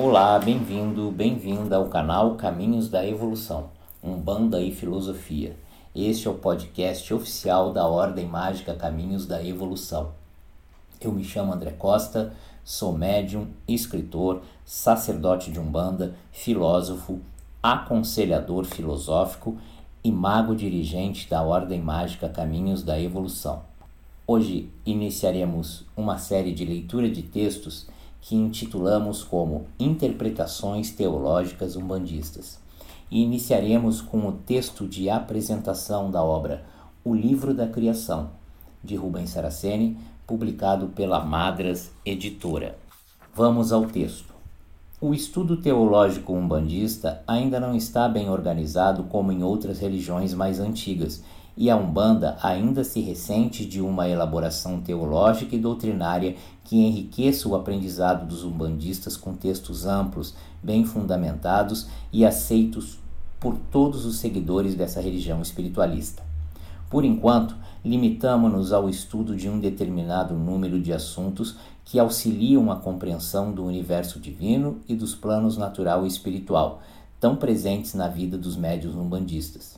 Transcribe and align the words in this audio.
Olá, 0.00 0.38
bem-vindo, 0.38 1.10
bem-vinda 1.10 1.74
ao 1.74 1.88
canal 1.88 2.36
Caminhos 2.36 2.88
da 2.88 3.04
Evolução, 3.04 3.70
Umbanda 4.00 4.62
e 4.62 4.70
Filosofia. 4.70 5.56
Este 5.92 6.28
é 6.28 6.30
o 6.30 6.34
podcast 6.34 7.12
oficial 7.12 7.72
da 7.72 7.84
Ordem 7.84 8.24
Mágica 8.24 8.74
Caminhos 8.74 9.26
da 9.26 9.44
Evolução. 9.44 10.12
Eu 11.00 11.10
me 11.10 11.24
chamo 11.24 11.52
André 11.52 11.72
Costa, 11.72 12.32
sou 12.62 12.96
médium, 12.96 13.48
escritor, 13.66 14.42
sacerdote 14.64 15.50
de 15.50 15.58
Umbanda, 15.58 16.14
filósofo, 16.30 17.18
aconselhador 17.60 18.66
filosófico 18.66 19.58
e 20.04 20.12
mago 20.12 20.54
dirigente 20.54 21.28
da 21.28 21.42
Ordem 21.42 21.82
Mágica 21.82 22.28
Caminhos 22.28 22.84
da 22.84 23.00
Evolução. 23.00 23.62
Hoje 24.24 24.70
iniciaremos 24.86 25.84
uma 25.96 26.18
série 26.18 26.54
de 26.54 26.64
leitura 26.64 27.10
de 27.10 27.22
textos 27.22 27.88
que 28.20 28.36
intitulamos 28.36 29.22
como 29.22 29.66
Interpretações 29.78 30.90
Teológicas 30.90 31.76
Umbandistas. 31.76 32.58
E 33.10 33.22
iniciaremos 33.22 34.00
com 34.00 34.26
o 34.26 34.32
texto 34.32 34.86
de 34.86 35.08
apresentação 35.08 36.10
da 36.10 36.22
obra 36.22 36.64
O 37.04 37.14
Livro 37.14 37.54
da 37.54 37.66
Criação, 37.66 38.30
de 38.84 38.96
Rubens 38.96 39.30
Saraceni, 39.30 39.96
publicado 40.26 40.88
pela 40.88 41.24
Madras 41.24 41.90
Editora. 42.04 42.76
Vamos 43.34 43.72
ao 43.72 43.86
texto. 43.86 44.34
O 45.00 45.14
estudo 45.14 45.56
teológico 45.56 46.32
umbandista 46.32 47.22
ainda 47.26 47.60
não 47.60 47.74
está 47.74 48.08
bem 48.08 48.28
organizado 48.28 49.04
como 49.04 49.30
em 49.30 49.44
outras 49.44 49.78
religiões 49.78 50.34
mais 50.34 50.58
antigas 50.58 51.22
e 51.60 51.68
a 51.68 51.76
Umbanda 51.76 52.38
ainda 52.40 52.84
se 52.84 53.00
ressente 53.00 53.66
de 53.66 53.80
uma 53.80 54.08
elaboração 54.08 54.80
teológica 54.80 55.56
e 55.56 55.58
doutrinária 55.58 56.36
que 56.62 56.76
enriqueça 56.76 57.48
o 57.48 57.56
aprendizado 57.56 58.28
dos 58.28 58.44
umbandistas 58.44 59.16
com 59.16 59.34
textos 59.34 59.84
amplos, 59.84 60.34
bem 60.62 60.84
fundamentados 60.84 61.88
e 62.12 62.24
aceitos 62.24 63.00
por 63.40 63.58
todos 63.72 64.06
os 64.06 64.18
seguidores 64.18 64.76
dessa 64.76 65.00
religião 65.00 65.42
espiritualista. 65.42 66.22
Por 66.88 67.04
enquanto, 67.04 67.56
limitamos-nos 67.84 68.72
ao 68.72 68.88
estudo 68.88 69.34
de 69.34 69.48
um 69.48 69.58
determinado 69.58 70.34
número 70.34 70.80
de 70.80 70.92
assuntos 70.92 71.56
que 71.84 71.98
auxiliam 71.98 72.70
a 72.70 72.76
compreensão 72.76 73.52
do 73.52 73.64
universo 73.64 74.20
divino 74.20 74.78
e 74.88 74.94
dos 74.94 75.12
planos 75.12 75.56
natural 75.56 76.04
e 76.04 76.08
espiritual, 76.08 76.82
tão 77.18 77.34
presentes 77.34 77.94
na 77.94 78.06
vida 78.06 78.38
dos 78.38 78.56
médios 78.56 78.94
umbandistas. 78.94 79.76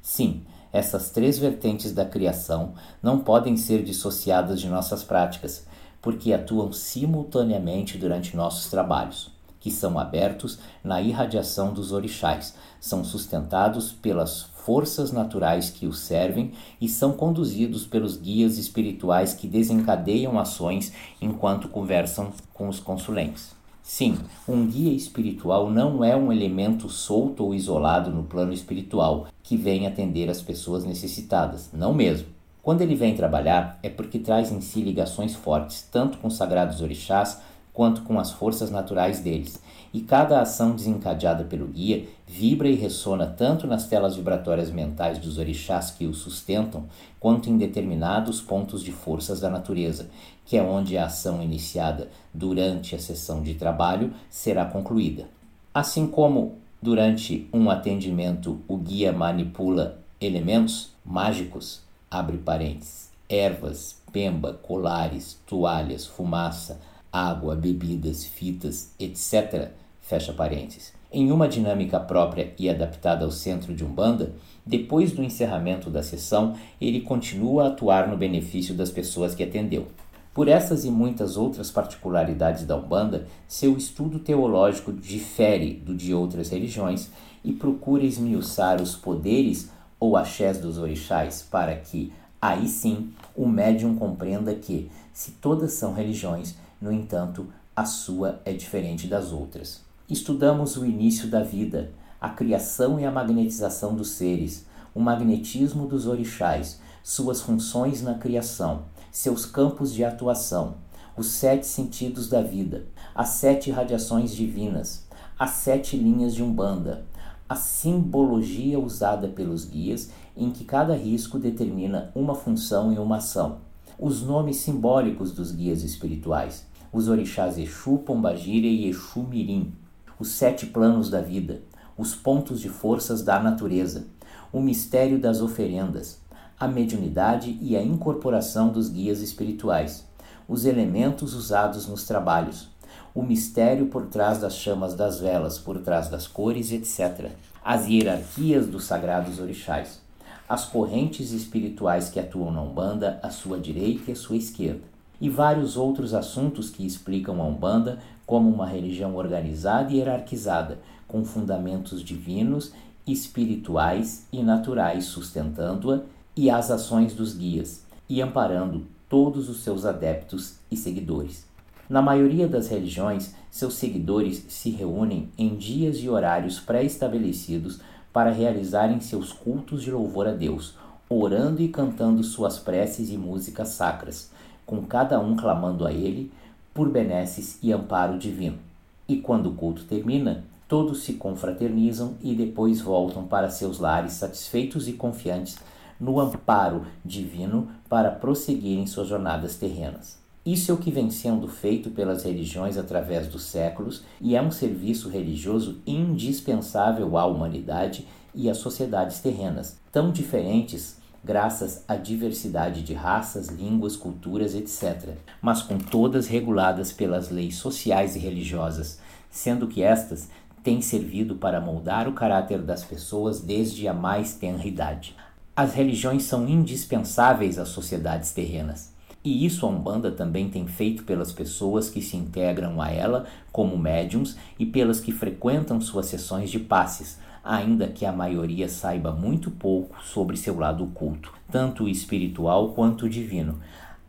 Sim, 0.00 0.42
essas 0.72 1.10
três 1.10 1.38
vertentes 1.38 1.92
da 1.92 2.04
criação 2.04 2.74
não 3.02 3.18
podem 3.18 3.56
ser 3.56 3.82
dissociadas 3.82 4.60
de 4.60 4.68
nossas 4.68 5.02
práticas, 5.02 5.66
porque 6.00 6.32
atuam 6.32 6.72
simultaneamente 6.72 7.98
durante 7.98 8.36
nossos 8.36 8.70
trabalhos, 8.70 9.30
que 9.58 9.70
são 9.70 9.98
abertos 9.98 10.58
na 10.84 11.00
irradiação 11.00 11.72
dos 11.72 11.92
orixás, 11.92 12.54
são 12.80 13.02
sustentados 13.02 13.92
pelas 13.92 14.42
forças 14.42 15.10
naturais 15.10 15.70
que 15.70 15.86
os 15.86 15.98
servem 15.98 16.52
e 16.80 16.88
são 16.88 17.12
conduzidos 17.12 17.86
pelos 17.86 18.16
guias 18.16 18.58
espirituais 18.58 19.34
que 19.34 19.48
desencadeiam 19.48 20.38
ações 20.38 20.92
enquanto 21.20 21.68
conversam 21.68 22.32
com 22.52 22.68
os 22.68 22.78
consulentes. 22.78 23.57
Sim, 23.88 24.18
um 24.46 24.66
guia 24.66 24.92
espiritual 24.92 25.70
não 25.70 26.04
é 26.04 26.14
um 26.14 26.30
elemento 26.30 26.90
solto 26.90 27.42
ou 27.42 27.54
isolado 27.54 28.10
no 28.10 28.22
plano 28.22 28.52
espiritual 28.52 29.28
que 29.42 29.56
vem 29.56 29.86
atender 29.86 30.28
as 30.28 30.42
pessoas 30.42 30.84
necessitadas, 30.84 31.70
não 31.72 31.94
mesmo. 31.94 32.28
Quando 32.62 32.82
ele 32.82 32.94
vem 32.94 33.16
trabalhar, 33.16 33.78
é 33.82 33.88
porque 33.88 34.18
traz 34.18 34.52
em 34.52 34.60
si 34.60 34.82
ligações 34.82 35.34
fortes, 35.34 35.88
tanto 35.90 36.18
com 36.18 36.28
os 36.28 36.36
sagrados 36.36 36.82
orixás 36.82 37.40
quanto 37.72 38.02
com 38.02 38.20
as 38.20 38.30
forças 38.30 38.70
naturais 38.70 39.20
deles, 39.20 39.58
e 39.92 40.00
cada 40.00 40.40
ação 40.40 40.74
desencadeada 40.74 41.44
pelo 41.44 41.66
guia 41.66 42.06
vibra 42.26 42.68
e 42.68 42.74
ressona 42.74 43.26
tanto 43.26 43.66
nas 43.66 43.86
telas 43.86 44.16
vibratórias 44.16 44.70
mentais 44.70 45.18
dos 45.18 45.38
orixás 45.38 45.90
que 45.90 46.06
o 46.06 46.14
sustentam, 46.14 46.84
quanto 47.18 47.48
em 47.48 47.56
determinados 47.56 48.40
pontos 48.40 48.82
de 48.82 48.92
forças 48.92 49.40
da 49.40 49.48
natureza, 49.48 50.08
que 50.44 50.56
é 50.56 50.62
onde 50.62 50.96
a 50.96 51.06
ação 51.06 51.42
iniciada 51.42 52.08
durante 52.32 52.94
a 52.94 52.98
sessão 52.98 53.42
de 53.42 53.54
trabalho 53.54 54.12
será 54.30 54.64
concluída. 54.64 55.28
Assim 55.72 56.06
como 56.06 56.56
durante 56.80 57.48
um 57.52 57.70
atendimento 57.70 58.60
o 58.68 58.76
guia 58.76 59.12
manipula 59.12 59.98
elementos 60.20 60.90
mágicos, 61.04 61.82
abre 62.10 62.38
parênteses, 62.38 63.10
ervas, 63.28 64.00
pemba, 64.12 64.54
colares, 64.54 65.38
toalhas, 65.46 66.06
fumaça, 66.06 66.80
água, 67.12 67.54
bebidas, 67.54 68.24
fitas, 68.24 68.92
etc. 68.98 69.70
Fecha 70.00 70.32
parênteses. 70.32 70.92
Em 71.10 71.32
uma 71.32 71.48
dinâmica 71.48 71.98
própria 71.98 72.52
e 72.58 72.68
adaptada 72.68 73.24
ao 73.24 73.30
centro 73.30 73.74
de 73.74 73.84
Umbanda, 73.84 74.34
depois 74.64 75.12
do 75.12 75.22
encerramento 75.22 75.88
da 75.88 76.02
sessão, 76.02 76.54
ele 76.78 77.00
continua 77.00 77.64
a 77.64 77.68
atuar 77.68 78.08
no 78.08 78.16
benefício 78.16 78.74
das 78.74 78.90
pessoas 78.90 79.34
que 79.34 79.42
atendeu. 79.42 79.86
Por 80.34 80.46
essas 80.46 80.84
e 80.84 80.90
muitas 80.90 81.36
outras 81.36 81.70
particularidades 81.70 82.64
da 82.64 82.76
Umbanda, 82.76 83.26
seu 83.48 83.76
estudo 83.76 84.18
teológico 84.18 84.92
difere 84.92 85.72
do 85.74 85.94
de 85.94 86.12
outras 86.12 86.50
religiões 86.50 87.10
e 87.42 87.52
procura 87.52 88.04
esmiuçar 88.04 88.80
os 88.80 88.94
poderes 88.94 89.70
ou 89.98 90.16
axés 90.16 90.58
dos 90.58 90.78
orixás 90.78 91.42
para 91.50 91.74
que, 91.74 92.12
aí 92.40 92.68
sim, 92.68 93.10
o 93.34 93.48
médium 93.48 93.96
compreenda 93.96 94.54
que, 94.54 94.90
se 95.18 95.32
todas 95.32 95.72
são 95.72 95.92
religiões, 95.92 96.54
no 96.80 96.92
entanto, 96.92 97.48
a 97.74 97.84
sua 97.84 98.40
é 98.44 98.52
diferente 98.52 99.08
das 99.08 99.32
outras. 99.32 99.80
Estudamos 100.08 100.76
o 100.76 100.86
início 100.86 101.28
da 101.28 101.42
vida, 101.42 101.90
a 102.20 102.28
criação 102.28 103.00
e 103.00 103.04
a 103.04 103.10
magnetização 103.10 103.96
dos 103.96 104.10
seres, 104.10 104.64
o 104.94 105.00
magnetismo 105.00 105.88
dos 105.88 106.06
orixás, 106.06 106.80
suas 107.02 107.40
funções 107.40 108.00
na 108.00 108.14
criação, 108.14 108.82
seus 109.10 109.44
campos 109.44 109.92
de 109.92 110.04
atuação, 110.04 110.76
os 111.16 111.26
sete 111.26 111.66
sentidos 111.66 112.28
da 112.28 112.40
vida, 112.40 112.86
as 113.12 113.30
sete 113.30 113.72
radiações 113.72 114.32
divinas, 114.32 115.04
as 115.36 115.50
sete 115.50 115.96
linhas 115.96 116.32
de 116.32 116.44
Umbanda, 116.44 117.04
a 117.48 117.56
simbologia 117.56 118.78
usada 118.78 119.26
pelos 119.26 119.64
guias, 119.64 120.10
em 120.36 120.52
que 120.52 120.62
cada 120.62 120.94
risco 120.94 121.40
determina 121.40 122.12
uma 122.14 122.36
função 122.36 122.92
e 122.92 122.98
uma 123.00 123.16
ação, 123.16 123.66
os 123.98 124.22
nomes 124.22 124.58
simbólicos 124.58 125.32
dos 125.32 125.50
guias 125.50 125.82
espirituais, 125.82 126.64
os 126.92 127.08
orixás 127.08 127.58
Exu, 127.58 127.98
Pombagira 127.98 128.66
e 128.66 128.88
Exu 128.88 129.24
Mirim, 129.24 129.72
os 130.20 130.28
sete 130.28 130.66
planos 130.66 131.10
da 131.10 131.20
vida, 131.20 131.62
os 131.96 132.14
pontos 132.14 132.60
de 132.60 132.68
forças 132.68 133.22
da 133.22 133.40
natureza, 133.40 134.06
o 134.52 134.60
mistério 134.60 135.18
das 135.18 135.42
oferendas, 135.42 136.20
a 136.58 136.68
mediunidade 136.68 137.58
e 137.60 137.76
a 137.76 137.82
incorporação 137.82 138.68
dos 138.68 138.88
guias 138.88 139.20
espirituais, 139.20 140.06
os 140.48 140.64
elementos 140.64 141.34
usados 141.34 141.88
nos 141.88 142.04
trabalhos, 142.04 142.68
o 143.12 143.22
mistério 143.22 143.86
por 143.86 144.06
trás 144.06 144.38
das 144.38 144.54
chamas 144.54 144.94
das 144.94 145.18
velas, 145.18 145.58
por 145.58 145.80
trás 145.80 146.08
das 146.08 146.28
cores, 146.28 146.70
etc., 146.70 147.32
as 147.64 147.86
hierarquias 147.86 148.66
dos 148.66 148.84
sagrados 148.84 149.40
orixás, 149.40 150.00
as 150.48 150.64
correntes 150.64 151.32
espirituais 151.32 152.08
que 152.08 152.18
atuam 152.18 152.50
na 152.50 152.62
Umbanda 152.62 153.20
à 153.22 153.30
sua 153.30 153.58
direita 153.58 154.10
e 154.10 154.12
à 154.12 154.16
sua 154.16 154.36
esquerda, 154.36 154.80
e 155.20 155.28
vários 155.28 155.76
outros 155.76 156.14
assuntos 156.14 156.70
que 156.70 156.86
explicam 156.86 157.42
a 157.42 157.44
Umbanda 157.44 157.98
como 158.24 158.48
uma 158.48 158.66
religião 158.66 159.16
organizada 159.16 159.92
e 159.92 159.96
hierarquizada, 159.96 160.78
com 161.06 161.24
fundamentos 161.24 162.02
divinos, 162.02 162.72
espirituais 163.06 164.26
e 164.32 164.42
naturais 164.42 165.06
sustentando-a 165.06 166.00
e 166.36 166.50
as 166.50 166.70
ações 166.70 167.14
dos 167.14 167.34
guias, 167.34 167.84
e 168.08 168.22
amparando 168.22 168.86
todos 169.08 169.48
os 169.48 169.62
seus 169.62 169.84
adeptos 169.84 170.56
e 170.70 170.76
seguidores. 170.76 171.46
Na 171.88 172.02
maioria 172.02 172.46
das 172.46 172.68
religiões, 172.68 173.34
seus 173.50 173.74
seguidores 173.74 174.44
se 174.48 174.70
reúnem 174.70 175.30
em 175.38 175.56
dias 175.56 175.96
e 175.98 176.08
horários 176.08 176.60
pré-estabelecidos 176.60 177.80
para 178.18 178.32
realizarem 178.32 178.98
seus 178.98 179.32
cultos 179.32 179.80
de 179.80 179.92
louvor 179.92 180.26
a 180.26 180.32
Deus, 180.32 180.74
orando 181.08 181.62
e 181.62 181.68
cantando 181.68 182.20
suas 182.24 182.58
preces 182.58 183.10
e 183.10 183.16
músicas 183.16 183.68
sacras, 183.68 184.32
com 184.66 184.82
cada 184.82 185.20
um 185.20 185.36
clamando 185.36 185.86
a 185.86 185.92
ele 185.92 186.32
por 186.74 186.90
benesses 186.90 187.60
e 187.62 187.72
amparo 187.72 188.18
divino. 188.18 188.58
E 189.06 189.18
quando 189.18 189.50
o 189.50 189.54
culto 189.54 189.84
termina, 189.84 190.42
todos 190.66 191.04
se 191.04 191.12
confraternizam 191.12 192.14
e 192.20 192.34
depois 192.34 192.80
voltam 192.80 193.22
para 193.22 193.50
seus 193.50 193.78
lares 193.78 194.14
satisfeitos 194.14 194.88
e 194.88 194.94
confiantes 194.94 195.56
no 196.00 196.18
amparo 196.18 196.86
divino 197.04 197.68
para 197.88 198.10
prosseguirem 198.10 198.88
suas 198.88 199.06
jornadas 199.06 199.54
terrenas. 199.54 200.18
Isso 200.50 200.70
é 200.70 200.74
o 200.74 200.78
que 200.78 200.90
vem 200.90 201.10
sendo 201.10 201.46
feito 201.46 201.90
pelas 201.90 202.24
religiões 202.24 202.78
através 202.78 203.26
dos 203.26 203.42
séculos 203.42 204.02
e 204.18 204.34
é 204.34 204.40
um 204.40 204.50
serviço 204.50 205.10
religioso 205.10 205.82
indispensável 205.86 207.18
à 207.18 207.26
humanidade 207.26 208.08
e 208.34 208.48
às 208.48 208.56
sociedades 208.56 209.20
terrenas, 209.20 209.78
tão 209.92 210.10
diferentes 210.10 210.96
graças 211.22 211.84
à 211.86 211.96
diversidade 211.96 212.80
de 212.80 212.94
raças, 212.94 213.48
línguas, 213.48 213.94
culturas, 213.94 214.54
etc., 214.54 215.16
mas 215.42 215.60
com 215.60 215.76
todas 215.76 216.28
reguladas 216.28 216.94
pelas 216.94 217.28
leis 217.28 217.56
sociais 217.56 218.16
e 218.16 218.18
religiosas, 218.18 218.98
sendo 219.30 219.68
que 219.68 219.82
estas 219.82 220.30
têm 220.62 220.80
servido 220.80 221.34
para 221.34 221.60
moldar 221.60 222.08
o 222.08 222.14
caráter 222.14 222.62
das 222.62 222.82
pessoas 222.82 223.42
desde 223.42 223.86
a 223.86 223.92
mais 223.92 224.32
tenra 224.32 224.66
idade. 224.66 225.14
As 225.54 225.74
religiões 225.74 226.22
são 226.22 226.48
indispensáveis 226.48 227.58
às 227.58 227.68
sociedades 227.68 228.32
terrenas. 228.32 228.96
E 229.30 229.44
isso 229.44 229.66
a 229.66 229.68
Umbanda 229.68 230.10
também 230.10 230.48
tem 230.48 230.66
feito 230.66 231.04
pelas 231.04 231.30
pessoas 231.32 231.90
que 231.90 232.00
se 232.00 232.16
integram 232.16 232.80
a 232.80 232.90
ela 232.90 233.26
como 233.52 233.76
médiums 233.76 234.38
e 234.58 234.64
pelas 234.64 235.00
que 235.00 235.12
frequentam 235.12 235.82
suas 235.82 236.06
sessões 236.06 236.50
de 236.50 236.58
passes, 236.58 237.18
ainda 237.44 237.88
que 237.88 238.06
a 238.06 238.10
maioria 238.10 238.70
saiba 238.70 239.12
muito 239.12 239.50
pouco 239.50 240.02
sobre 240.02 240.34
seu 240.34 240.58
lado 240.58 240.82
oculto, 240.82 241.30
tanto 241.52 241.86
espiritual 241.86 242.72
quanto 242.72 243.06
divino, 243.06 243.60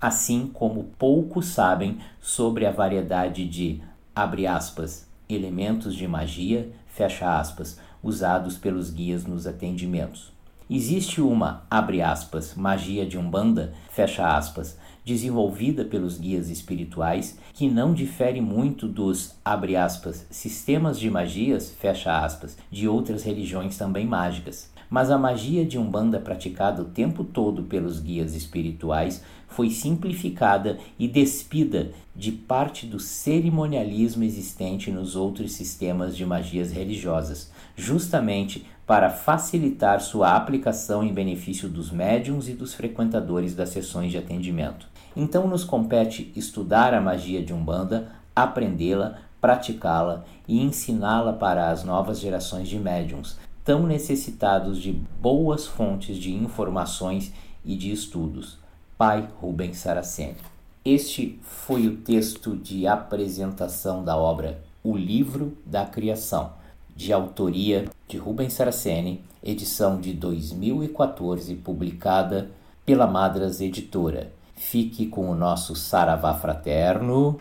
assim 0.00 0.48
como 0.54 0.84
pouco 0.96 1.42
sabem 1.42 1.98
sobre 2.20 2.64
a 2.64 2.70
variedade 2.70 3.44
de, 3.44 3.82
aspas, 4.14 5.04
elementos 5.28 5.96
de 5.96 6.06
magia, 6.06 6.70
fecha 6.86 7.40
aspas, 7.40 7.76
usados 8.00 8.56
pelos 8.56 8.88
guias 8.88 9.26
nos 9.26 9.48
atendimentos. 9.48 10.37
Existe 10.70 11.22
uma, 11.22 11.62
abre 11.70 12.02
aspas, 12.02 12.54
magia 12.54 13.06
de 13.06 13.16
Umbanda, 13.16 13.72
fecha 13.90 14.36
aspas, 14.36 14.78
desenvolvida 15.02 15.82
pelos 15.82 16.18
guias 16.18 16.50
espirituais, 16.50 17.38
que 17.54 17.66
não 17.70 17.94
difere 17.94 18.42
muito 18.42 18.86
dos, 18.86 19.34
abre 19.42 19.76
aspas, 19.76 20.26
sistemas 20.28 21.00
de 21.00 21.10
magias, 21.10 21.70
fecha 21.70 22.22
aspas, 22.22 22.58
de 22.70 22.86
outras 22.86 23.22
religiões 23.22 23.78
também 23.78 24.06
mágicas. 24.06 24.70
Mas 24.90 25.10
a 25.10 25.16
magia 25.16 25.64
de 25.64 25.78
Umbanda 25.78 26.20
praticada 26.20 26.82
o 26.82 26.86
tempo 26.86 27.24
todo 27.24 27.62
pelos 27.62 27.98
guias 27.98 28.34
espirituais 28.34 29.24
foi 29.48 29.70
simplificada 29.70 30.78
e 30.98 31.08
despida 31.08 31.90
de 32.14 32.30
parte 32.30 32.86
do 32.86 33.00
cerimonialismo 33.00 34.22
existente 34.22 34.90
nos 34.90 35.16
outros 35.16 35.52
sistemas 35.52 36.16
de 36.16 36.24
magias 36.24 36.70
religiosas, 36.70 37.50
justamente 37.76 38.66
para 38.86 39.10
facilitar 39.10 40.00
sua 40.00 40.34
aplicação 40.34 41.02
em 41.02 41.12
benefício 41.12 41.68
dos 41.68 41.90
médiums 41.90 42.48
e 42.48 42.54
dos 42.54 42.72
frequentadores 42.74 43.54
das 43.54 43.70
sessões 43.70 44.10
de 44.10 44.18
atendimento. 44.18 44.88
Então 45.16 45.46
nos 45.46 45.64
compete 45.64 46.32
estudar 46.36 46.94
a 46.94 47.00
magia 47.00 47.42
de 47.42 47.52
Umbanda, 47.52 48.12
aprendê-la, 48.34 49.18
praticá-la 49.40 50.24
e 50.46 50.60
ensiná-la 50.62 51.32
para 51.32 51.70
as 51.70 51.84
novas 51.84 52.20
gerações 52.20 52.68
de 52.68 52.78
médiums, 52.78 53.36
tão 53.64 53.86
necessitados 53.86 54.80
de 54.80 54.92
boas 54.92 55.66
fontes 55.66 56.16
de 56.16 56.32
informações 56.32 57.32
e 57.64 57.76
de 57.76 57.92
estudos. 57.92 58.58
Pai 58.98 59.28
Rubens 59.40 59.76
Saraceni. 59.76 60.38
Este 60.84 61.38
foi 61.44 61.86
o 61.86 61.98
texto 61.98 62.56
de 62.56 62.84
apresentação 62.84 64.02
da 64.02 64.16
obra 64.16 64.60
O 64.82 64.96
Livro 64.96 65.56
da 65.64 65.86
Criação 65.86 66.54
de 66.96 67.12
autoria 67.12 67.84
de 68.08 68.16
Rubens 68.16 68.54
Saraceni, 68.54 69.22
edição 69.40 70.00
de 70.00 70.12
2014, 70.12 71.54
publicada 71.54 72.50
pela 72.84 73.06
Madras 73.06 73.60
Editora. 73.60 74.32
Fique 74.56 75.06
com 75.06 75.30
o 75.30 75.34
nosso 75.36 75.76
Saravá 75.76 76.34
Fraterno. 76.34 77.38